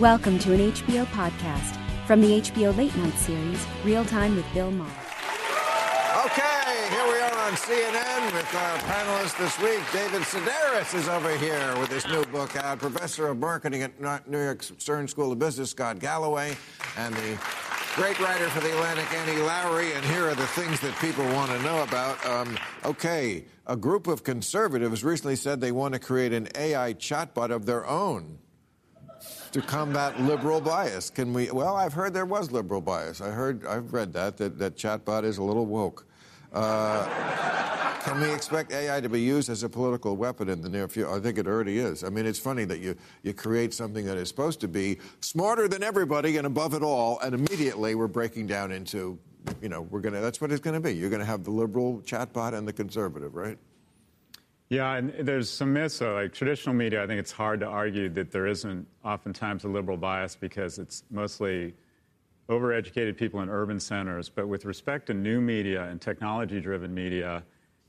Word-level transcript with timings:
Welcome 0.00 0.40
to 0.40 0.52
an 0.52 0.72
HBO 0.72 1.06
podcast 1.06 1.78
from 2.04 2.20
the 2.20 2.40
HBO 2.40 2.76
Late 2.76 2.96
Night 2.96 3.14
series, 3.14 3.64
Real 3.84 4.04
Time 4.04 4.34
with 4.34 4.44
Bill 4.52 4.72
Maher. 4.72 4.90
Okay, 6.26 6.88
here 6.90 7.06
we 7.06 7.20
are 7.20 7.38
on 7.46 7.52
CNN 7.52 8.32
with 8.32 8.54
our 8.56 8.78
panelist 8.78 9.38
this 9.38 9.56
week. 9.60 9.80
David 9.92 10.22
Sedaris 10.22 10.96
is 10.96 11.06
over 11.06 11.36
here 11.36 11.78
with 11.78 11.92
his 11.92 12.04
new 12.08 12.24
book 12.24 12.56
out. 12.56 12.80
Professor 12.80 13.28
of 13.28 13.38
Marketing 13.38 13.84
at 13.84 14.28
New 14.28 14.42
York 14.42 14.64
Stern 14.64 15.06
School 15.06 15.30
of 15.30 15.38
Business, 15.38 15.70
Scott 15.70 16.00
Galloway, 16.00 16.56
and 16.96 17.14
the 17.14 17.38
great 17.94 18.18
writer 18.18 18.48
for 18.48 18.58
The 18.62 18.72
Atlantic, 18.72 19.06
Annie 19.14 19.42
Lowrey. 19.42 19.94
And 19.94 20.04
here 20.06 20.26
are 20.26 20.34
the 20.34 20.48
things 20.48 20.80
that 20.80 20.98
people 20.98 21.24
want 21.26 21.52
to 21.52 21.62
know 21.62 21.84
about. 21.84 22.26
Um, 22.26 22.58
okay, 22.84 23.44
a 23.68 23.76
group 23.76 24.08
of 24.08 24.24
conservatives 24.24 25.04
recently 25.04 25.36
said 25.36 25.60
they 25.60 25.70
want 25.70 25.94
to 25.94 26.00
create 26.00 26.32
an 26.32 26.48
AI 26.56 26.94
chatbot 26.94 27.52
of 27.52 27.64
their 27.64 27.86
own 27.86 28.40
to 29.54 29.62
combat 29.62 30.20
liberal 30.20 30.60
bias. 30.60 31.10
Can 31.10 31.32
we? 31.32 31.48
Well, 31.48 31.76
I've 31.76 31.92
heard 31.92 32.12
there 32.12 32.26
was 32.26 32.50
liberal 32.50 32.80
bias. 32.80 33.20
I 33.20 33.30
heard, 33.30 33.64
I've 33.64 33.92
read 33.92 34.12
that 34.12 34.36
that 34.38 34.58
that 34.58 34.76
chatbot 34.76 35.22
is 35.22 35.38
a 35.38 35.44
little 35.44 35.64
woke. 35.64 36.08
Uh, 36.52 37.06
can 38.02 38.20
we 38.20 38.32
expect 38.32 38.72
AI 38.72 39.00
to 39.00 39.08
be 39.08 39.20
used 39.20 39.48
as 39.48 39.62
a 39.62 39.68
political 39.68 40.16
weapon 40.16 40.48
in 40.48 40.60
the 40.60 40.68
near 40.68 40.88
future? 40.88 41.08
I 41.08 41.20
think 41.20 41.38
it 41.38 41.46
already 41.46 41.78
is. 41.78 42.02
I 42.02 42.08
mean, 42.10 42.26
it's 42.26 42.38
funny 42.38 42.64
that 42.64 42.80
you, 42.80 42.96
you 43.22 43.32
create 43.32 43.72
something 43.72 44.04
that 44.06 44.16
is 44.16 44.28
supposed 44.28 44.60
to 44.60 44.68
be 44.68 44.98
smarter 45.20 45.68
than 45.68 45.84
everybody 45.84 46.36
and 46.36 46.46
above 46.46 46.74
it 46.74 46.82
all, 46.82 47.20
and 47.20 47.34
immediately 47.34 47.94
we're 47.94 48.08
breaking 48.08 48.46
down 48.46 48.72
into, 48.72 49.18
you 49.62 49.68
know, 49.68 49.82
we're 49.82 50.00
going 50.00 50.14
to, 50.14 50.20
that's 50.20 50.40
what 50.40 50.52
it's 50.52 50.60
going 50.60 50.74
to 50.74 50.80
be. 50.80 50.94
You're 50.94 51.10
going 51.10 51.20
to 51.20 51.26
have 51.26 51.44
the 51.44 51.50
liberal 51.50 52.02
chatbot 52.04 52.54
and 52.54 52.68
the 52.68 52.72
conservative, 52.72 53.34
right? 53.34 53.58
Yeah, 54.70 54.94
and 54.94 55.12
there's 55.20 55.50
some 55.50 55.72
myths. 55.72 55.96
So, 55.96 56.14
like 56.14 56.32
traditional 56.32 56.74
media, 56.74 57.02
I 57.02 57.06
think 57.06 57.20
it's 57.20 57.32
hard 57.32 57.60
to 57.60 57.66
argue 57.66 58.08
that 58.10 58.30
there 58.30 58.46
isn't 58.46 58.86
oftentimes 59.04 59.64
a 59.64 59.68
liberal 59.68 59.96
bias 59.96 60.36
because 60.36 60.78
it's 60.78 61.04
mostly 61.10 61.74
overeducated 62.48 63.16
people 63.16 63.40
in 63.40 63.48
urban 63.48 63.78
centers. 63.78 64.28
But 64.28 64.48
with 64.48 64.64
respect 64.64 65.06
to 65.06 65.14
new 65.14 65.40
media 65.40 65.84
and 65.84 66.00
technology 66.00 66.60
driven 66.60 66.94
media, 66.94 67.44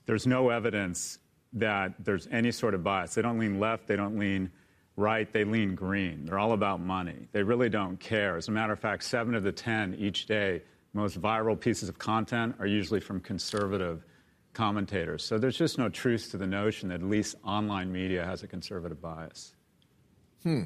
there's 0.05 0.27
no 0.27 0.49
evidence 0.49 1.19
that 1.53 1.93
there's 1.99 2.27
any 2.31 2.51
sort 2.51 2.73
of 2.73 2.83
bias. 2.83 3.15
They 3.15 3.21
don't 3.21 3.39
lean 3.39 3.59
left, 3.59 3.87
they 3.87 3.95
don't 3.95 4.19
lean 4.19 4.51
right, 4.97 5.31
they 5.31 5.43
lean 5.43 5.75
green. 5.75 6.25
They're 6.25 6.39
all 6.39 6.53
about 6.53 6.81
money. 6.81 7.27
They 7.31 7.43
really 7.43 7.69
don't 7.69 7.99
care. 7.99 8.37
As 8.37 8.47
a 8.47 8.51
matter 8.51 8.73
of 8.73 8.79
fact, 8.79 9.03
seven 9.03 9.35
of 9.35 9.43
the 9.43 9.51
10 9.51 9.95
each 9.95 10.25
day 10.25 10.61
most 10.93 11.21
viral 11.21 11.59
pieces 11.59 11.89
of 11.89 11.97
content 11.97 12.55
are 12.59 12.65
usually 12.65 13.01
from 13.01 13.19
conservative 13.19 14.05
commentators. 14.55 15.23
So 15.23 15.37
there's 15.37 15.57
just 15.57 15.77
no 15.77 15.89
truth 15.89 16.31
to 16.31 16.37
the 16.37 16.47
notion 16.47 16.89
that 16.89 16.95
at 16.95 17.03
least 17.03 17.35
online 17.43 17.91
media 17.91 18.25
has 18.25 18.41
a 18.41 18.47
conservative 18.47 19.01
bias. 19.01 19.53
Hmm. 20.43 20.63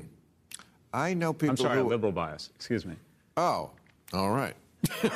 I 0.93 1.13
know 1.13 1.33
people. 1.33 1.51
I'm 1.51 1.57
sorry, 1.57 1.79
who... 1.79 1.89
liberal 1.89 2.11
bias. 2.11 2.49
Excuse 2.55 2.85
me. 2.85 2.95
Oh, 3.35 3.71
all 4.13 4.31
right. 4.31 4.55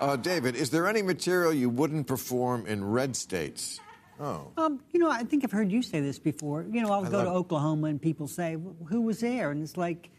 uh, 0.00 0.16
David, 0.16 0.56
is 0.56 0.70
there 0.70 0.88
any 0.88 1.02
material 1.02 1.52
you 1.52 1.68
wouldn't 1.68 2.06
perform 2.06 2.66
in 2.66 2.84
red 2.84 3.14
states? 3.14 3.80
Oh. 4.18 4.48
Um, 4.56 4.80
you 4.92 4.98
know, 5.00 5.10
I 5.10 5.24
think 5.24 5.44
I've 5.44 5.52
heard 5.52 5.70
you 5.72 5.82
say 5.82 6.00
this 6.00 6.18
before. 6.18 6.66
You 6.70 6.82
know, 6.82 6.92
I'll 6.92 7.06
I 7.06 7.10
go 7.10 7.18
love... 7.18 7.26
to 7.26 7.32
Oklahoma 7.32 7.88
and 7.88 8.00
people 8.00 8.26
say, 8.26 8.56
"Who 8.88 9.02
was 9.02 9.20
there?" 9.20 9.50
And 9.50 9.62
it's 9.62 9.76
like 9.76 10.10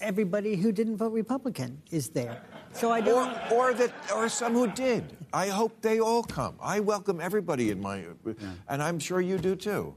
everybody 0.00 0.56
who 0.56 0.72
didn't 0.72 0.96
vote 0.96 1.12
Republican 1.12 1.82
is 1.90 2.08
there. 2.10 2.42
So 2.72 2.90
I 2.90 3.00
don't. 3.00 3.36
Or, 3.52 3.70
or 3.70 3.74
that, 3.74 3.92
or 4.14 4.28
some 4.28 4.54
who 4.54 4.66
did. 4.66 5.16
I 5.32 5.48
hope 5.48 5.80
they 5.80 6.00
all 6.00 6.22
come. 6.22 6.56
I 6.60 6.80
welcome 6.80 7.20
everybody 7.20 7.70
in 7.70 7.80
my, 7.80 7.98
yeah. 7.98 8.34
and 8.68 8.82
I'm 8.82 8.98
sure 8.98 9.20
you 9.20 9.38
do 9.38 9.56
too. 9.56 9.94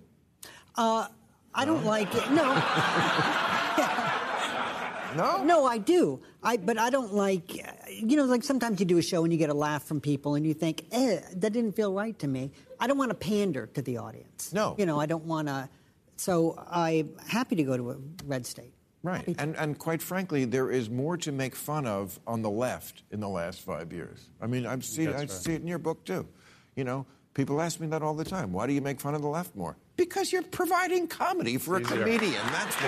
Uh, 0.76 1.08
I 1.54 1.66
don't 1.66 1.86
like 1.86 2.14
it. 2.14 2.30
No. 2.32 2.44
no. 5.16 5.44
No, 5.44 5.66
I 5.66 5.78
do. 5.78 6.22
I 6.44 6.58
but 6.58 6.78
I 6.78 6.90
don't 6.90 7.14
like. 7.14 7.56
You 7.90 8.18
know, 8.18 8.26
like 8.26 8.44
sometimes 8.44 8.80
you 8.80 8.86
do 8.86 8.98
a 8.98 9.02
show 9.02 9.24
and 9.24 9.32
you 9.32 9.40
get 9.40 9.50
a 9.50 9.54
laugh 9.54 9.84
from 9.84 10.02
people 10.02 10.36
and 10.36 10.46
you 10.46 10.54
think, 10.54 10.86
eh, 10.92 11.20
that 11.36 11.54
didn't 11.54 11.74
feel 11.74 11.94
right 11.94 12.18
to 12.20 12.28
me. 12.28 12.52
I 12.80 12.88
don't 12.88 12.98
want 12.98 13.12
to 13.12 13.16
pander 13.16 13.68
to 13.68 13.82
the 13.82 13.98
audience. 13.98 14.52
No. 14.54 14.76
You 14.78 14.86
know, 14.86 15.00
I 15.00 15.06
don't 15.06 15.26
want 15.26 15.48
to. 15.48 15.70
So 16.18 16.62
I'm 16.70 17.18
happy 17.28 17.56
to 17.58 17.64
go 17.64 17.78
to 17.78 17.92
a 17.92 17.98
red 18.26 18.46
state. 18.46 18.74
Right. 19.06 19.36
And, 19.38 19.56
and 19.56 19.78
quite 19.78 20.02
frankly, 20.02 20.46
there 20.46 20.72
is 20.72 20.90
more 20.90 21.16
to 21.18 21.32
make 21.32 21.56
fun 21.56 21.86
of 21.86 22.20
on 22.26 22.42
the 22.42 22.50
left 22.50 23.04
in 23.12 23.20
the 23.20 23.30
last 23.30 23.62
five 23.62 23.94
years. 23.94 24.32
I 24.42 24.48
mean, 24.48 24.66
I've 24.66 24.84
seen, 24.84 25.10
I 25.10 25.20
right. 25.20 25.30
see 25.30 25.54
it 25.54 25.62
in 25.62 25.68
your 25.68 25.78
book 25.78 26.04
too. 26.06 26.28
You 26.76 26.86
know, 26.86 27.06
people 27.36 27.62
ask 27.62 27.80
me 27.80 27.86
that 27.88 28.02
all 28.02 28.16
the 28.16 28.26
time. 28.26 28.52
Why 28.52 28.66
do 28.66 28.74
you 28.74 28.82
make 28.82 29.00
fun 29.00 29.14
of 29.14 29.22
the 29.22 29.28
left 29.28 29.56
more? 29.56 29.78
Because 29.96 30.34
you're 30.34 30.42
providing 30.42 31.08
comedy 31.08 31.58
for 31.60 31.78
it's 31.78 31.92
a 31.92 31.94
easier. 31.94 32.04
comedian. 32.04 32.42
That's 32.52 32.76
why. 32.78 32.88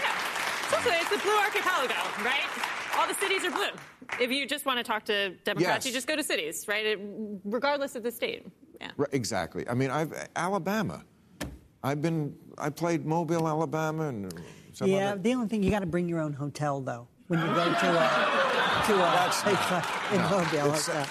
Yeah. 0.00 0.80
So 0.80 0.90
it's 0.92 1.10
the 1.10 1.18
blue 1.18 1.36
archipelago, 1.38 1.94
right? 2.24 2.46
All 2.96 3.08
the 3.08 3.14
cities 3.14 3.44
are 3.44 3.50
blue. 3.50 3.76
If 4.20 4.30
you 4.30 4.46
just 4.46 4.64
want 4.64 4.78
to 4.78 4.84
talk 4.84 5.04
to 5.06 5.30
Democrats, 5.44 5.84
yes. 5.84 5.86
you 5.86 5.92
just 5.92 6.06
go 6.06 6.14
to 6.14 6.22
cities, 6.22 6.68
right? 6.68 6.86
It, 6.86 7.00
regardless 7.44 7.96
of 7.96 8.04
the 8.04 8.12
state. 8.12 8.46
Yeah. 8.80 8.92
Right, 8.96 9.10
exactly. 9.10 9.68
I 9.68 9.74
mean, 9.74 9.90
I've 9.90 10.28
Alabama. 10.36 11.04
I've 11.82 12.00
been. 12.00 12.36
I 12.56 12.70
played 12.70 13.04
Mobile, 13.06 13.48
Alabama, 13.48 14.08
and 14.08 14.32
some 14.78 14.88
yeah, 14.88 15.16
the 15.16 15.34
only 15.34 15.48
thing 15.48 15.64
you 15.64 15.70
got 15.70 15.80
to 15.80 15.86
bring 15.86 16.08
your 16.08 16.20
own 16.20 16.32
hotel 16.32 16.80
though 16.80 17.08
when 17.26 17.40
you 17.40 17.46
go 17.46 17.64
to 17.64 17.70
a 17.70 17.74
to 18.86 18.94
a 18.94 20.14
in 20.14 20.20
no, 20.22 20.30
Mobile. 20.30 20.72
Uh, 20.72 21.06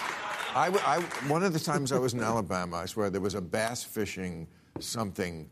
I, 0.56 0.70
I, 0.86 1.00
one 1.28 1.44
of 1.44 1.52
the 1.52 1.60
times 1.60 1.92
I 1.92 2.00
was 2.00 2.14
in 2.14 2.20
Alabama, 2.24 2.78
I 2.78 2.86
swear 2.86 3.10
there 3.10 3.20
was 3.20 3.36
a 3.36 3.42
bass 3.42 3.84
fishing 3.84 4.48
something 4.80 5.50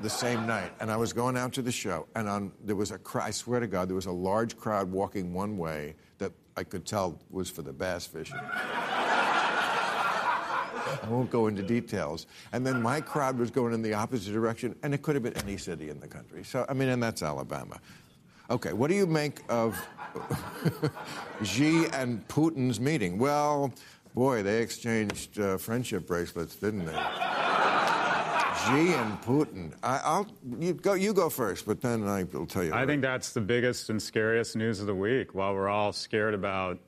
the 0.00 0.08
same 0.08 0.46
night, 0.46 0.72
and 0.80 0.90
I 0.90 0.96
was 0.96 1.12
going 1.12 1.36
out 1.36 1.52
to 1.52 1.62
the 1.62 1.70
show, 1.70 2.06
and 2.16 2.26
on, 2.26 2.52
there 2.64 2.74
was 2.74 2.90
a 2.90 2.98
I 3.20 3.30
swear 3.30 3.60
to 3.60 3.66
God, 3.66 3.88
there 3.88 3.94
was 3.94 4.06
a 4.06 4.12
large 4.12 4.56
crowd 4.56 4.90
walking 4.90 5.34
one 5.34 5.58
way 5.58 5.96
that 6.16 6.32
I 6.56 6.64
could 6.64 6.86
tell 6.86 7.20
was 7.30 7.50
for 7.50 7.60
the 7.60 7.72
bass 7.72 8.06
fishing. 8.06 8.40
I 11.02 11.08
won't 11.08 11.30
go 11.30 11.46
into 11.46 11.62
details. 11.62 12.26
And 12.52 12.66
then 12.66 12.82
my 12.82 13.00
crowd 13.00 13.38
was 13.38 13.50
going 13.50 13.72
in 13.72 13.82
the 13.82 13.94
opposite 13.94 14.32
direction, 14.32 14.74
and 14.82 14.94
it 14.94 15.02
could 15.02 15.14
have 15.14 15.22
been 15.22 15.36
any 15.38 15.56
city 15.56 15.90
in 15.90 16.00
the 16.00 16.08
country. 16.08 16.44
So, 16.44 16.66
I 16.68 16.74
mean, 16.74 16.88
and 16.88 17.02
that's 17.02 17.22
Alabama. 17.22 17.80
Okay, 18.50 18.72
what 18.72 18.90
do 18.90 18.96
you 18.96 19.06
make 19.06 19.40
of 19.48 19.80
Xi 21.42 21.86
and 21.92 22.26
Putin's 22.28 22.78
meeting? 22.78 23.18
Well, 23.18 23.72
boy, 24.14 24.42
they 24.42 24.60
exchanged 24.60 25.40
uh, 25.40 25.56
friendship 25.56 26.06
bracelets, 26.06 26.56
didn't 26.56 26.84
they? 26.84 26.92
Xi 26.92 28.94
and 28.94 29.20
Putin. 29.22 29.72
I, 29.82 30.18
will 30.18 30.62
you 30.62 30.74
go. 30.74 30.94
You 30.94 31.12
go 31.12 31.28
first, 31.28 31.66
but 31.66 31.80
then 31.80 32.06
I 32.06 32.24
will 32.24 32.46
tell 32.46 32.64
you. 32.64 32.72
I 32.72 32.86
think 32.86 33.02
that's 33.02 33.32
the 33.32 33.40
biggest 33.40 33.90
and 33.90 34.00
scariest 34.00 34.56
news 34.56 34.80
of 34.80 34.86
the 34.86 34.94
week. 34.94 35.34
While 35.34 35.54
we're 35.54 35.68
all 35.68 35.92
scared 35.92 36.34
about, 36.34 36.78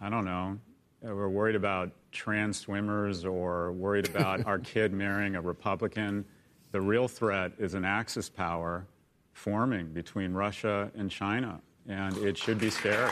I 0.00 0.10
don't 0.10 0.24
know, 0.24 0.58
we're 1.02 1.28
worried 1.28 1.56
about 1.56 1.90
trans 2.12 2.58
swimmers 2.58 3.24
or 3.24 3.72
worried 3.72 4.08
about 4.08 4.46
our 4.46 4.58
kid 4.72 4.92
marrying 4.92 5.36
a 5.36 5.40
Republican. 5.40 6.24
The 6.72 6.80
real 6.80 7.08
threat 7.08 7.52
is 7.58 7.74
an 7.74 7.84
Axis 7.84 8.28
power 8.28 8.86
forming 9.32 9.92
between 9.92 10.32
Russia 10.32 10.90
and 10.96 11.10
China, 11.10 11.60
and 11.88 12.16
it 12.18 12.36
should 12.36 12.58
be 12.58 12.70
scary. 12.70 13.10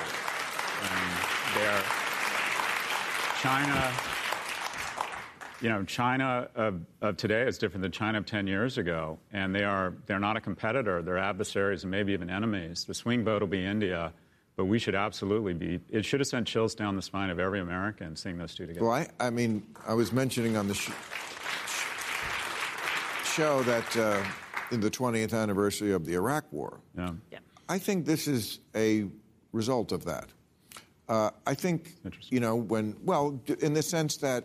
And 0.83 1.37
China, 3.41 3.93
you 5.61 5.69
know, 5.69 5.85
China 5.85 6.49
of, 6.55 6.81
of, 7.01 7.17
today 7.17 7.43
is 7.43 7.59
different 7.59 7.83
than 7.83 7.93
China 7.93 8.19
of 8.19 8.27
10 8.27 8.47
years 8.47 8.77
ago, 8.77 9.19
and 9.33 9.55
they 9.55 9.63
are 9.63 9.95
they're 10.07 10.19
not 10.19 10.37
a 10.37 10.41
competitor. 10.41 11.01
They're 11.03 11.19
adversaries 11.19 11.85
and 11.85 11.91
maybe 11.91 12.13
even 12.13 12.29
enemies. 12.29 12.85
The 12.85 12.95
swing 12.95 13.25
vote 13.25 13.43
will 13.43 13.49
be 13.49 13.65
India, 13.65 14.13
but 14.57 14.65
we 14.65 14.79
should 14.79 14.95
absolutely 14.95 15.55
be. 15.55 15.81
It 15.91 16.05
should 16.05 16.21
have 16.21 16.27
sent 16.27 16.47
chills 16.47 16.75
down 16.75 16.97
the 16.97 17.03
spine 17.03 17.31
of 17.31 17.39
every 17.39 17.61
American 17.61 18.17
seeing 18.17 18.39
those 18.39 18.55
two 18.55 18.67
together. 18.67 18.87
Well, 18.87 18.95
I, 18.95 19.09
I 19.21 19.31
mean, 19.31 19.67
I 19.87 19.95
was 19.95 20.13
mentioning 20.13 20.57
on 20.57 20.67
the 20.67 20.75
sh- 20.75 20.91
show 23.25 23.63
that 23.65 23.97
uh, 23.97 24.25
in 24.73 24.81
the 24.81 24.91
20th 24.91 25.35
anniversary 25.35 25.93
of 25.93 26.07
the 26.07 26.15
Iraq 26.15 26.45
War. 26.53 26.81
Yeah. 26.97 27.13
yeah. 27.31 27.39
I 27.69 27.79
think 27.79 28.07
this 28.07 28.27
is 28.27 28.61
a 28.75 29.07
result 29.53 29.93
of 29.93 30.05
that. 30.07 30.29
Uh, 31.09 31.31
I 31.47 31.55
think, 31.55 31.95
you 32.31 32.41
know, 32.41 32.57
when, 32.57 32.97
well, 33.05 33.41
in 33.61 33.75
the 33.75 33.83
sense 33.83 34.17
that 34.17 34.45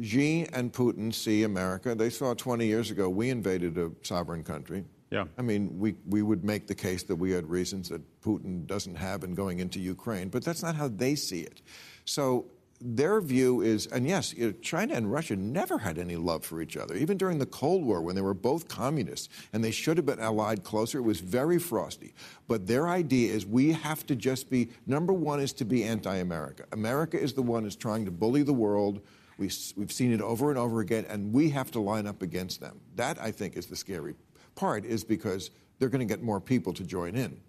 Xi 0.00 0.46
and 0.52 0.72
Putin 0.72 1.12
see 1.12 1.42
America. 1.42 1.94
They 1.94 2.10
saw 2.10 2.34
20 2.34 2.66
years 2.66 2.90
ago 2.90 3.08
we 3.08 3.30
invaded 3.30 3.78
a 3.78 3.90
sovereign 4.02 4.42
country. 4.42 4.84
Yeah. 5.12 5.26
I 5.36 5.42
mean, 5.42 5.78
we, 5.78 5.94
we 6.08 6.22
would 6.22 6.42
make 6.42 6.66
the 6.66 6.74
case 6.74 7.02
that 7.04 7.16
we 7.16 7.32
had 7.32 7.46
reasons 7.48 7.90
that 7.90 8.00
Putin 8.22 8.66
doesn't 8.66 8.94
have 8.94 9.24
in 9.24 9.34
going 9.34 9.60
into 9.60 9.78
Ukraine, 9.78 10.30
but 10.30 10.42
that's 10.42 10.62
not 10.62 10.74
how 10.74 10.88
they 10.88 11.14
see 11.14 11.42
it. 11.42 11.60
So 12.06 12.46
their 12.80 13.20
view 13.20 13.60
is, 13.60 13.86
and 13.88 14.06
yes, 14.08 14.34
China 14.62 14.94
and 14.94 15.12
Russia 15.12 15.36
never 15.36 15.76
had 15.76 15.98
any 15.98 16.16
love 16.16 16.46
for 16.46 16.62
each 16.62 16.78
other. 16.78 16.94
Even 16.94 17.18
during 17.18 17.38
the 17.38 17.46
Cold 17.46 17.84
War, 17.84 18.00
when 18.00 18.16
they 18.16 18.22
were 18.22 18.32
both 18.32 18.68
communists 18.68 19.28
and 19.52 19.62
they 19.62 19.70
should 19.70 19.98
have 19.98 20.06
been 20.06 20.18
allied 20.18 20.64
closer, 20.64 20.96
it 20.96 21.02
was 21.02 21.20
very 21.20 21.58
frosty. 21.58 22.14
But 22.48 22.66
their 22.66 22.88
idea 22.88 23.34
is 23.34 23.44
we 23.44 23.72
have 23.72 24.06
to 24.06 24.16
just 24.16 24.48
be 24.48 24.70
number 24.86 25.12
one 25.12 25.40
is 25.40 25.52
to 25.54 25.66
be 25.66 25.84
anti 25.84 26.16
America. 26.16 26.64
America 26.72 27.20
is 27.20 27.34
the 27.34 27.42
one 27.42 27.64
who's 27.64 27.76
trying 27.76 28.06
to 28.06 28.10
bully 28.10 28.42
the 28.42 28.54
world 28.54 29.02
we, 29.38 29.50
we've 29.76 29.92
seen 29.92 30.12
it 30.12 30.20
over 30.20 30.50
and 30.50 30.58
over 30.58 30.80
again, 30.80 31.04
and 31.08 31.32
we 31.32 31.50
have 31.50 31.70
to 31.72 31.80
line 31.80 32.06
up 32.06 32.22
against 32.22 32.60
them. 32.60 32.80
That, 32.96 33.20
I 33.20 33.30
think, 33.30 33.56
is 33.56 33.66
the 33.66 33.76
scary 33.76 34.14
part, 34.54 34.84
is 34.84 35.04
because 35.04 35.50
they're 35.78 35.88
going 35.88 36.06
to 36.06 36.14
get 36.14 36.22
more 36.22 36.40
people 36.40 36.72
to 36.74 36.84
join 36.84 37.14
in 37.14 37.40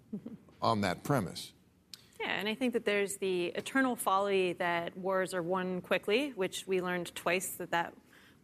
on 0.60 0.80
that 0.80 1.04
premise. 1.04 1.52
Yeah, 2.20 2.38
and 2.38 2.48
I 2.48 2.54
think 2.54 2.72
that 2.72 2.84
there's 2.84 3.16
the 3.16 3.46
eternal 3.46 3.96
folly 3.96 4.54
that 4.54 4.96
wars 4.96 5.34
are 5.34 5.42
won 5.42 5.80
quickly, 5.82 6.32
which 6.34 6.66
we 6.66 6.80
learned 6.80 7.14
twice 7.14 7.50
that 7.58 7.70
that 7.72 7.92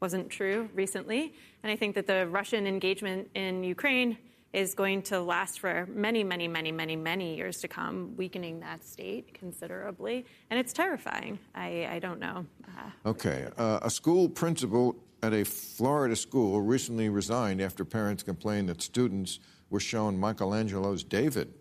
wasn't 0.01 0.31
true 0.31 0.69
recently. 0.75 1.35
And 1.63 1.73
I 1.73 1.77
think 1.77 1.95
that 1.95 2.07
the 2.07 2.27
Russian 2.27 2.67
engagement 2.67 3.31
in 3.35 3.65
Ukraine 3.65 4.19
is 4.53 4.75
going 4.75 5.03
to 5.03 5.21
last 5.21 5.61
for 5.61 5.87
many, 5.93 6.25
many, 6.25 6.49
many, 6.49 6.73
many, 6.73 6.97
many 6.97 7.37
years 7.37 7.59
to 7.61 7.69
come, 7.69 8.15
weakening 8.17 8.61
that 8.61 8.85
state 8.85 9.33
considerably. 9.35 10.27
And 10.51 10.59
it's 10.59 10.73
terrifying. 10.73 11.39
I, 11.55 11.89
I 11.91 11.99
don't 12.01 12.19
know. 12.19 12.47
Uh, 12.67 13.11
okay. 13.11 13.47
Uh, 13.57 13.79
a 13.83 13.91
school 13.91 14.29
principal 14.29 14.97
at 15.23 15.33
a 15.33 15.45
Florida 15.45 16.17
school 16.17 16.61
recently 16.61 17.09
resigned 17.09 17.61
after 17.61 17.85
parents 17.85 18.23
complained 18.23 18.69
that 18.69 18.83
students 18.83 19.39
were 19.69 19.81
shown 19.81 20.19
Michelangelo's 20.19 21.05
David. 21.05 21.53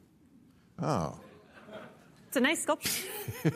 Oh. 0.81 1.19
It's 2.27 2.37
a 2.37 2.41
nice 2.41 2.63
sculpture. 2.63 3.07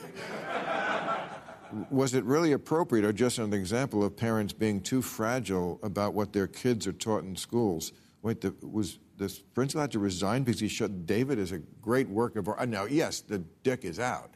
was 1.90 2.14
it 2.14 2.24
really 2.24 2.52
appropriate 2.52 3.06
or 3.06 3.14
just 3.14 3.40
an 3.40 3.54
example 3.54 4.04
of 4.04 4.16
parents 4.16 4.54
being 4.54 4.82
too 4.82 5.02
fragile 5.02 5.80
about 5.84 6.14
what 6.14 6.34
their 6.34 6.48
kids 6.48 6.88
are 6.88 6.94
taught 6.94 7.24
in 7.24 7.36
schools? 7.36 7.94
Wait, 8.22 8.42
the, 8.42 8.54
was 8.62 9.00
this 9.18 9.40
principal 9.40 9.82
had 9.82 9.92
to 9.92 10.00
resign 10.00 10.44
because 10.44 10.60
he 10.60 10.68
showed 10.68 11.06
David 11.06 11.40
as 11.40 11.52
a 11.52 11.60
great 11.82 12.10
work 12.10 12.36
of 12.36 12.48
art. 12.48 12.60
Uh, 12.60 12.66
now, 12.66 12.86
yes, 12.86 13.22
the 13.22 13.40
dick 13.64 13.86
is 13.86 14.00
out, 14.00 14.32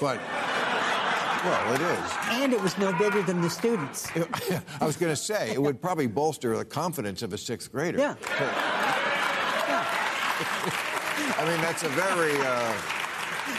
but. 0.00 0.18
Well, 1.44 1.74
it 1.74 1.80
is. 1.80 2.12
And 2.30 2.52
it 2.52 2.60
was 2.60 2.78
no 2.78 2.92
bigger 2.92 3.22
than 3.22 3.40
the 3.40 3.50
students. 3.50 4.08
I 4.80 4.86
was 4.86 4.96
going 4.96 5.12
to 5.12 5.16
say, 5.16 5.50
it 5.52 5.60
would 5.60 5.80
probably 5.80 6.06
bolster 6.06 6.56
the 6.56 6.64
confidence 6.64 7.22
of 7.22 7.32
a 7.32 7.38
sixth 7.38 7.72
grader. 7.72 7.98
Yeah. 7.98 8.14
yeah. 8.38 9.86
I 11.38 11.44
mean, 11.48 11.60
that's 11.60 11.82
a 11.82 11.88
very, 11.88 12.32
uh, 12.38 12.74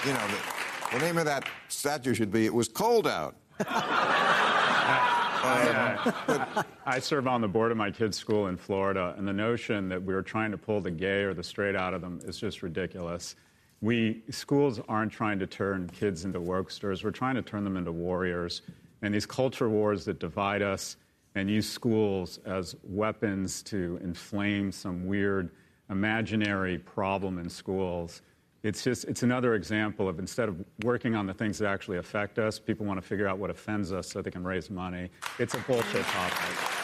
you 0.05 0.13
know, 0.13 0.27
the, 0.27 0.97
the 0.97 1.05
name 1.05 1.17
of 1.17 1.25
that 1.25 1.49
statue 1.67 2.13
should 2.13 2.31
be 2.31 2.45
It 2.45 2.53
Was 2.53 2.67
Cold 2.69 3.07
Out. 3.07 3.35
Um, 5.43 6.63
I 6.85 6.99
serve 6.99 7.27
on 7.27 7.41
the 7.41 7.49
board 7.49 7.71
of 7.71 7.77
my 7.77 7.91
kids' 7.91 8.15
school 8.17 8.47
in 8.47 8.55
Florida, 8.55 9.13
and 9.17 9.27
the 9.27 9.33
notion 9.33 9.89
that 9.89 10.01
we 10.01 10.13
are 10.13 10.21
trying 10.21 10.51
to 10.51 10.57
pull 10.57 10.79
the 10.79 10.89
gay 10.89 11.23
or 11.23 11.33
the 11.33 11.43
straight 11.43 11.75
out 11.75 11.93
of 11.93 11.99
them 11.99 12.21
is 12.23 12.37
just 12.37 12.63
ridiculous. 12.63 13.35
We 13.83 14.23
schools 14.29 14.79
aren't 14.87 15.11
trying 15.11 15.39
to 15.39 15.45
turn 15.45 15.89
kids 15.89 16.23
into 16.23 16.39
wokesters. 16.39 17.03
We're 17.03 17.11
trying 17.11 17.35
to 17.35 17.41
turn 17.41 17.65
them 17.65 17.75
into 17.75 17.91
warriors. 17.91 18.61
And 19.01 19.13
these 19.13 19.25
culture 19.25 19.67
wars 19.67 20.05
that 20.05 20.19
divide 20.19 20.61
us 20.61 20.95
and 21.35 21.51
use 21.51 21.69
schools 21.69 22.39
as 22.45 22.77
weapons 22.83 23.61
to 23.63 23.99
inflame 24.01 24.71
some 24.71 25.05
weird 25.05 25.51
imaginary 25.89 26.77
problem 26.77 27.37
in 27.37 27.49
schools 27.49 28.21
it's 28.63 28.81
just 28.81 29.03
it's 29.05 29.23
another 29.23 29.55
example 29.55 30.07
of 30.07 30.19
instead 30.19 30.47
of 30.47 30.63
working 30.83 31.15
on 31.15 31.27
the 31.27 31.33
things 31.33 31.57
that 31.59 31.67
actually 31.67 31.97
affect 31.97 32.39
us, 32.39 32.57
people 32.57 32.85
want 32.85 32.97
to 33.01 33.05
figure 33.05 33.27
out 33.27 33.37
what 33.37 33.49
offends 33.49 33.91
us 33.91 34.09
so 34.09 34.21
they 34.21 34.31
can 34.31 34.43
raise 34.45 34.69
money. 34.69 35.09
It's 35.37 35.53
a 35.53 35.59
bullshit 35.59 36.05
topic. 36.05 36.83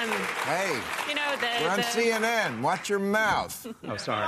Um. 0.00 0.08
Hey. 0.46 0.80
You 1.06 1.14
know 1.14 1.36
the. 1.36 1.48
We're 1.62 1.68
on 1.68 1.76
the... 1.76 1.82
CNN. 1.82 2.62
Watch 2.62 2.88
your 2.88 2.98
mouth. 2.98 3.66
oh, 3.86 3.96
sorry. 3.98 4.26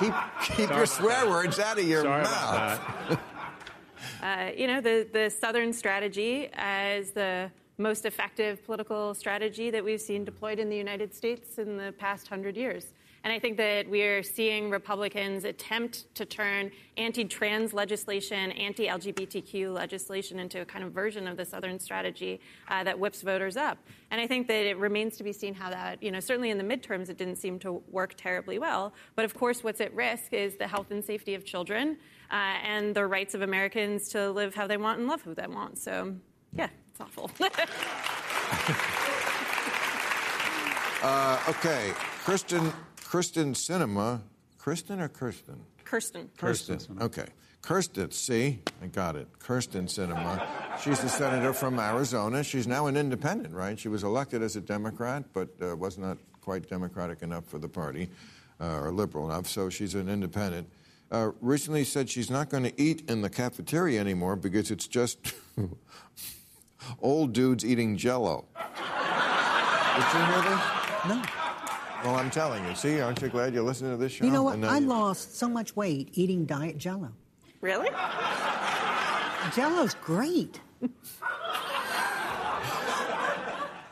Keep 0.00 0.14
keep 0.42 0.68
sorry 0.68 0.76
your 0.76 0.86
swear 0.86 1.28
words 1.28 1.58
out 1.58 1.78
of 1.78 1.86
your 1.86 2.02
sorry 2.02 2.22
mouth. 2.22 2.80
uh, 4.22 4.50
you 4.56 4.66
know 4.66 4.80
the 4.80 5.06
the 5.12 5.30
Southern 5.30 5.72
strategy 5.72 6.50
as 6.54 7.12
the 7.12 7.50
most 7.78 8.04
effective 8.04 8.64
political 8.64 9.14
strategy 9.14 9.70
that 9.70 9.84
we've 9.84 10.00
seen 10.00 10.24
deployed 10.24 10.58
in 10.58 10.68
the 10.68 10.76
United 10.76 11.14
States 11.14 11.58
in 11.58 11.76
the 11.76 11.92
past 11.92 12.28
hundred 12.28 12.56
years. 12.56 12.92
And 13.26 13.32
I 13.32 13.40
think 13.40 13.56
that 13.56 13.88
we're 13.88 14.22
seeing 14.22 14.70
Republicans 14.70 15.42
attempt 15.42 16.14
to 16.14 16.24
turn 16.24 16.70
anti 16.96 17.24
trans 17.24 17.74
legislation, 17.74 18.52
anti 18.52 18.86
LGBTQ 18.86 19.74
legislation 19.74 20.38
into 20.38 20.60
a 20.60 20.64
kind 20.64 20.84
of 20.84 20.92
version 20.92 21.26
of 21.26 21.36
the 21.36 21.44
Southern 21.44 21.80
strategy 21.80 22.40
uh, 22.68 22.84
that 22.84 22.96
whips 22.96 23.22
voters 23.22 23.56
up. 23.56 23.78
And 24.12 24.20
I 24.20 24.28
think 24.28 24.46
that 24.46 24.64
it 24.64 24.78
remains 24.78 25.16
to 25.16 25.24
be 25.24 25.32
seen 25.32 25.54
how 25.54 25.70
that, 25.70 26.00
you 26.00 26.12
know, 26.12 26.20
certainly 26.20 26.50
in 26.50 26.58
the 26.58 26.62
midterms, 26.62 27.08
it 27.08 27.18
didn't 27.18 27.34
seem 27.34 27.58
to 27.58 27.82
work 27.90 28.14
terribly 28.16 28.60
well. 28.60 28.92
But 29.16 29.24
of 29.24 29.34
course, 29.34 29.64
what's 29.64 29.80
at 29.80 29.92
risk 29.92 30.32
is 30.32 30.54
the 30.54 30.68
health 30.68 30.92
and 30.92 31.04
safety 31.04 31.34
of 31.34 31.44
children 31.44 31.96
uh, 32.30 32.34
and 32.62 32.94
the 32.94 33.08
rights 33.08 33.34
of 33.34 33.42
Americans 33.42 34.08
to 34.10 34.30
live 34.30 34.54
how 34.54 34.68
they 34.68 34.76
want 34.76 35.00
and 35.00 35.08
love 35.08 35.22
who 35.22 35.34
they 35.34 35.48
want. 35.48 35.78
So, 35.78 36.14
yeah, 36.52 36.68
it's 36.92 37.00
awful. 37.00 37.28
uh, 41.02 41.42
okay, 41.48 41.90
Kyrsten 42.24 42.72
Kyrsten 43.08 43.54
Sinema. 43.54 44.20
Kristen 44.58 45.00
or 45.00 45.08
Kirsten? 45.08 45.60
Kirsten. 45.84 46.28
Kirsten. 46.36 46.80
Okay. 47.00 47.26
Kirsten, 47.62 48.10
see? 48.10 48.60
I 48.82 48.86
got 48.86 49.16
it. 49.16 49.28
Kirsten 49.38 49.86
Sinema. 49.86 50.44
She's 50.82 51.00
the 51.00 51.08
senator 51.08 51.52
from 51.52 51.78
Arizona. 51.78 52.42
She's 52.42 52.66
now 52.66 52.86
an 52.86 52.96
independent, 52.96 53.54
right? 53.54 53.78
She 53.78 53.88
was 53.88 54.02
elected 54.02 54.42
as 54.42 54.56
a 54.56 54.60
Democrat, 54.60 55.24
but 55.32 55.48
uh, 55.62 55.76
was 55.76 55.98
not 55.98 56.18
quite 56.40 56.68
Democratic 56.68 57.22
enough 57.22 57.44
for 57.44 57.58
the 57.58 57.68
party, 57.68 58.08
uh, 58.60 58.80
or 58.80 58.92
liberal 58.92 59.30
enough, 59.30 59.46
so 59.46 59.68
she's 59.68 59.94
an 59.94 60.08
independent. 60.08 60.68
Uh, 61.10 61.30
recently 61.40 61.84
said 61.84 62.10
she's 62.10 62.30
not 62.30 62.50
going 62.50 62.64
to 62.64 62.80
eat 62.80 63.08
in 63.08 63.22
the 63.22 63.30
cafeteria 63.30 64.00
anymore 64.00 64.34
because 64.34 64.70
it's 64.70 64.88
just 64.88 65.18
old 67.00 67.32
dudes 67.32 67.64
eating 67.64 67.96
jello. 67.96 68.44
Did 68.54 70.04
you 70.12 70.24
hear 70.24 70.42
that? 70.42 71.02
No. 71.08 71.45
Well, 72.04 72.16
I'm 72.16 72.30
telling 72.30 72.64
you. 72.66 72.74
See, 72.74 73.00
aren't 73.00 73.20
you 73.22 73.28
glad 73.28 73.54
you're 73.54 73.62
listening 73.62 73.90
to 73.92 73.96
this 73.96 74.12
show? 74.12 74.24
You 74.24 74.30
know 74.30 74.42
what? 74.42 74.62
I 74.64 74.78
you... 74.78 74.86
lost 74.86 75.36
so 75.36 75.48
much 75.48 75.74
weight 75.76 76.10
eating 76.12 76.44
diet 76.44 76.78
Jello. 76.78 77.12
Really? 77.60 77.90
Jello's 79.54 79.94
great. 79.94 80.60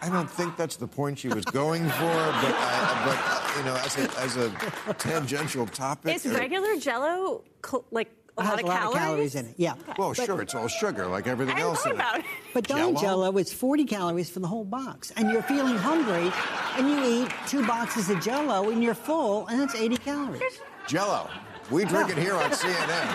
I 0.00 0.10
don't 0.10 0.30
think 0.30 0.56
that's 0.56 0.76
the 0.76 0.86
point 0.86 1.18
she 1.18 1.28
was 1.28 1.46
going 1.46 1.84
for, 1.84 1.90
but, 1.90 2.54
I, 2.54 3.02
but 3.06 3.18
you 3.56 3.64
know, 3.64 3.74
as 3.76 3.96
a, 3.96 4.20
as 4.20 4.36
a 4.36 4.94
tangential 4.94 5.66
topic. 5.66 6.14
Is 6.14 6.26
regular 6.26 6.76
Jello 6.76 7.42
like 7.90 8.10
a 8.36 8.40
it 8.42 8.44
lot, 8.44 8.58
of, 8.60 8.64
a 8.64 8.66
lot 8.68 8.78
calories? 8.80 8.94
of 8.94 9.00
calories 9.00 9.34
in 9.36 9.46
it. 9.46 9.54
Yeah. 9.56 9.72
Okay. 9.72 9.92
Well, 9.98 10.08
but, 10.16 10.24
sure, 10.26 10.42
it's 10.42 10.54
all 10.54 10.68
sugar, 10.68 11.06
like 11.06 11.26
everything 11.26 11.56
I 11.56 11.60
else. 11.60 11.84
in 11.86 11.92
about 11.92 12.18
it. 12.20 12.24
But 12.52 12.66
Diet 12.66 12.96
Jello 12.98 13.36
is 13.38 13.52
40 13.52 13.84
calories 13.84 14.30
for 14.30 14.40
the 14.40 14.46
whole 14.48 14.64
box, 14.64 15.12
and 15.16 15.30
you're 15.30 15.42
feeling 15.42 15.76
hungry, 15.76 16.32
and 16.76 16.88
you 16.88 17.22
eat 17.24 17.32
two 17.46 17.66
boxes 17.66 18.10
of 18.10 18.20
Jello, 18.20 18.70
and 18.70 18.82
you're 18.82 18.94
full, 18.94 19.46
and 19.46 19.60
that's 19.60 19.74
80 19.74 19.96
calories. 19.98 20.60
Jello. 20.86 21.28
We 21.70 21.84
drink 21.86 22.10
it 22.10 22.18
here 22.18 22.34
on 22.34 22.50
CNN. 22.50 23.06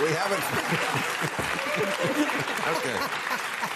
we 0.00 0.08
haven't. 0.12 0.42
okay. 2.76 2.98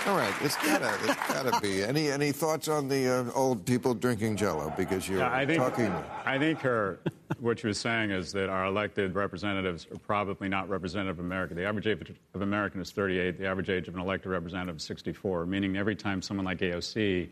All 0.06 0.16
right, 0.16 0.34
it's 0.42 0.56
gotta, 0.56 0.94
it's 1.04 1.28
gotta 1.32 1.60
be. 1.60 1.82
Any 1.82 2.10
any 2.10 2.30
thoughts 2.32 2.68
on 2.68 2.88
the 2.88 3.08
uh, 3.08 3.30
old 3.34 3.64
people 3.64 3.94
drinking 3.94 4.36
Jello? 4.36 4.72
Because 4.76 5.08
you're 5.08 5.18
Yeah, 5.20 5.34
I 5.34 5.46
think, 5.46 5.58
talking. 5.58 5.92
I 6.26 6.38
think 6.38 6.58
her, 6.60 7.00
what 7.44 7.62
was 7.62 7.78
saying 7.78 8.10
is 8.10 8.32
that 8.32 8.48
our 8.48 8.64
elected 8.64 9.14
representatives 9.14 9.86
are 9.92 9.98
probably 9.98 10.48
not 10.48 10.66
representative 10.66 11.18
of 11.18 11.24
America. 11.24 11.54
The 11.54 11.66
average 11.66 11.86
age 11.86 12.14
of 12.32 12.40
American 12.40 12.80
is 12.80 12.90
38. 12.90 13.38
The 13.38 13.46
average 13.46 13.68
age 13.68 13.86
of 13.86 13.94
an 13.94 14.00
elected 14.00 14.32
representative 14.32 14.76
is 14.76 14.82
64, 14.84 15.44
meaning 15.44 15.76
every 15.76 15.94
time 15.94 16.22
someone 16.22 16.46
like 16.46 16.58
AOC 16.60 17.28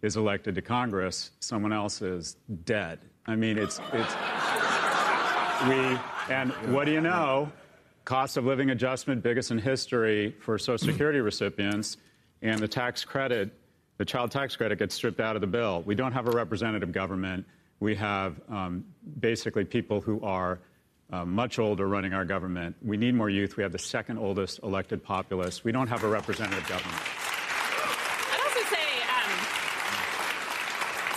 is 0.00 0.16
elected 0.16 0.54
to 0.54 0.62
Congress, 0.62 1.32
someone 1.40 1.70
else 1.70 2.00
is 2.00 2.36
dead. 2.64 2.98
I 3.26 3.36
mean, 3.36 3.58
it's, 3.58 3.78
it's, 3.92 4.14
we, 5.68 5.98
and 6.34 6.50
what 6.72 6.86
do 6.86 6.92
you 6.92 7.02
know? 7.02 7.52
Cost 8.06 8.38
of 8.38 8.46
living 8.46 8.70
adjustment, 8.70 9.22
biggest 9.22 9.50
in 9.50 9.58
history 9.58 10.34
for 10.40 10.58
Social 10.58 10.78
Security 10.78 11.20
recipients, 11.20 11.98
and 12.40 12.58
the 12.58 12.66
tax 12.66 13.04
credit, 13.04 13.52
the 13.98 14.04
child 14.06 14.30
tax 14.30 14.56
credit 14.56 14.78
gets 14.78 14.94
stripped 14.94 15.20
out 15.20 15.36
of 15.36 15.42
the 15.42 15.46
bill. 15.46 15.82
We 15.82 15.94
don't 15.94 16.12
have 16.12 16.26
a 16.26 16.30
representative 16.30 16.90
government. 16.90 17.44
We 17.82 17.96
have 17.96 18.40
um, 18.48 18.84
basically 19.18 19.64
people 19.64 20.00
who 20.00 20.22
are 20.22 20.60
uh, 21.12 21.24
much 21.24 21.58
older 21.58 21.88
running 21.88 22.12
our 22.12 22.24
government. 22.24 22.76
We 22.80 22.96
need 22.96 23.16
more 23.16 23.28
youth. 23.28 23.56
We 23.56 23.64
have 23.64 23.72
the 23.72 23.78
second 23.80 24.18
oldest 24.18 24.60
elected 24.62 25.02
populace. 25.02 25.64
We 25.64 25.72
don't 25.72 25.88
have 25.88 26.04
a 26.04 26.08
representative 26.08 26.64
government. 26.68 27.02
I'd 28.30 28.40
also 28.40 28.60
say 28.70 28.86
um, 29.18 29.32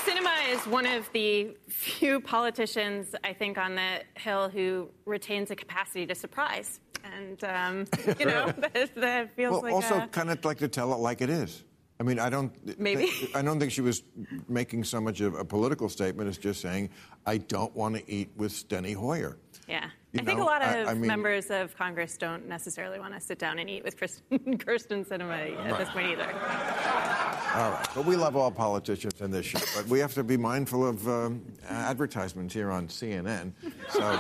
Sinema 0.07 0.53
is 0.55 0.65
one 0.65 0.88
of 0.88 1.07
the 1.13 1.55
few 1.69 2.19
politicians, 2.19 3.13
I 3.24 3.34
think, 3.34 3.60
on 3.60 3.75
the 3.75 4.01
Hill 4.15 4.50
who 4.50 4.89
retains 5.05 5.51
a 5.51 5.55
capacity 5.55 6.07
to 6.07 6.15
surprise. 6.15 6.79
And, 7.03 7.43
um, 7.43 7.86
you 8.19 8.25
know, 8.25 8.51
that, 8.57 8.89
that 8.95 9.36
feels 9.36 9.51
Well, 9.51 9.62
like 9.62 9.74
also 9.74 10.01
a, 10.01 10.07
kind 10.07 10.31
of 10.31 10.43
like 10.43 10.57
to 10.57 10.67
tell 10.67 10.91
it 10.93 10.98
like 10.98 11.22
it 11.22 11.29
is. 11.29 11.63
I 12.00 12.04
mean, 12.04 12.20
I 12.20 12.30
don't. 12.30 12.52
Maybe. 12.80 13.10
I 13.34 13.42
don't 13.42 13.60
think 13.60 13.72
she 13.72 13.82
was 13.82 14.04
making 14.50 14.84
so 14.84 15.00
much 15.00 15.22
of 15.22 15.36
a 15.36 15.46
political 15.46 15.88
statement 15.88 16.30
as 16.30 16.38
just 16.38 16.62
saying, 16.62 16.90
"I 17.25 17.38
don't 17.38 17.74
want 17.75 17.96
to 17.96 18.12
eat 18.12 18.32
with 18.36 18.52
Steny 18.52 18.94
Hoyer." 18.94 19.38
Yeah. 19.68 19.90
You 20.12 20.22
I 20.22 20.24
think 20.24 20.40
a 20.40 20.44
lot 20.44 20.62
of 20.62 20.88
I 20.88 20.94
mean- 20.94 21.08
members 21.08 21.50
of 21.50 21.75
Congress 21.75 22.18
don't 22.18 22.48
necessarily 22.48 23.00
want 23.00 23.14
to 23.16 23.20
sit 23.20 23.40
down 23.40 23.60
and 23.60 23.70
eat 23.70 23.84
with 23.84 23.98
Kirsten, 23.98 24.58
Kirsten 24.66 25.04
Sinema 25.04 25.58
at 25.68 25.78
this 25.78 25.90
point 25.90 26.08
either. 26.08 26.32
All 26.32 27.72
right, 27.72 27.88
but 27.96 28.06
we 28.06 28.16
love 28.16 28.36
all 28.36 28.52
politicians 28.52 29.20
in 29.22 29.32
this 29.32 29.46
show, 29.46 29.60
but 29.75 29.88
we 29.88 30.00
have 30.00 30.14
to 30.14 30.24
be 30.24 30.38
mindful 30.38 30.88
of 30.88 31.08
um, 31.08 31.42
advertisements 31.68 32.54
here 32.54 32.72
on 32.72 32.88
CNN. 32.88 33.54
So 33.90 34.12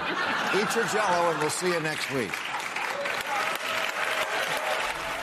eat 0.55 0.75
your 0.75 0.85
Jello, 0.87 1.31
and 1.31 1.39
we'll 1.39 1.49
see 1.49 1.71
you 1.71 1.79
next 1.79 2.11
week. 2.11 2.31